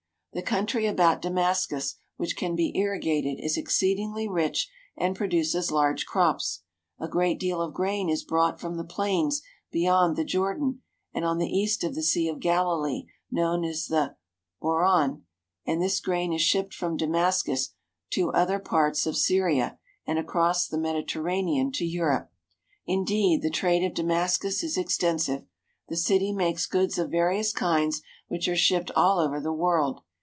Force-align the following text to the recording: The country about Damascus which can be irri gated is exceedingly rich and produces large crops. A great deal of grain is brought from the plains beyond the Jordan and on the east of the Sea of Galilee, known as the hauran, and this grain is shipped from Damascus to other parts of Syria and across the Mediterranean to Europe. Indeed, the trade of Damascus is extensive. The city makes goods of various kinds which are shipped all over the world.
The 0.33 0.41
country 0.41 0.85
about 0.85 1.21
Damascus 1.21 1.95
which 2.15 2.37
can 2.37 2.55
be 2.55 2.71
irri 2.73 3.01
gated 3.01 3.43
is 3.43 3.57
exceedingly 3.57 4.29
rich 4.29 4.71
and 4.95 5.13
produces 5.13 5.73
large 5.73 6.05
crops. 6.05 6.61
A 7.01 7.09
great 7.09 7.37
deal 7.37 7.61
of 7.61 7.73
grain 7.73 8.07
is 8.09 8.23
brought 8.23 8.57
from 8.57 8.77
the 8.77 8.85
plains 8.85 9.41
beyond 9.73 10.15
the 10.15 10.23
Jordan 10.23 10.83
and 11.13 11.25
on 11.25 11.37
the 11.37 11.49
east 11.51 11.83
of 11.83 11.95
the 11.95 12.01
Sea 12.01 12.29
of 12.29 12.39
Galilee, 12.39 13.07
known 13.29 13.65
as 13.65 13.87
the 13.87 14.15
hauran, 14.61 15.25
and 15.67 15.81
this 15.81 15.99
grain 15.99 16.31
is 16.31 16.41
shipped 16.41 16.73
from 16.73 16.95
Damascus 16.95 17.73
to 18.11 18.31
other 18.31 18.57
parts 18.59 19.05
of 19.05 19.17
Syria 19.17 19.79
and 20.07 20.17
across 20.17 20.65
the 20.65 20.77
Mediterranean 20.79 21.73
to 21.73 21.83
Europe. 21.83 22.31
Indeed, 22.85 23.41
the 23.41 23.49
trade 23.51 23.83
of 23.83 23.93
Damascus 23.93 24.63
is 24.63 24.77
extensive. 24.77 25.43
The 25.89 25.97
city 25.97 26.31
makes 26.31 26.67
goods 26.67 26.97
of 26.97 27.11
various 27.11 27.51
kinds 27.51 28.01
which 28.29 28.47
are 28.47 28.55
shipped 28.55 28.91
all 28.91 29.19
over 29.19 29.41
the 29.41 29.51
world. 29.51 30.03